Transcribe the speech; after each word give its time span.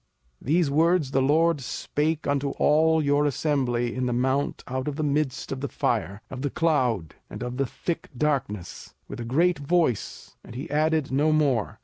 05:005:022 0.43 0.47
These 0.47 0.71
words 0.71 1.11
the 1.11 1.21
LORD 1.21 1.61
spake 1.61 2.25
unto 2.25 2.49
all 2.57 3.03
your 3.03 3.27
assembly 3.27 3.93
in 3.93 4.07
the 4.07 4.11
mount 4.13 4.63
out 4.65 4.87
of 4.87 4.95
the 4.95 5.03
midst 5.03 5.51
of 5.51 5.61
the 5.61 5.67
fire, 5.67 6.23
of 6.31 6.41
the 6.41 6.49
cloud, 6.49 7.13
and 7.29 7.43
of 7.43 7.57
the 7.57 7.67
thick 7.67 8.09
darkness, 8.17 8.95
with 9.07 9.19
a 9.19 9.23
great 9.23 9.59
voice: 9.59 10.37
and 10.43 10.55
he 10.55 10.67
added 10.71 11.11
no 11.11 11.31
more. 11.31 11.79